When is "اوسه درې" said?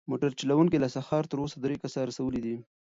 1.41-1.75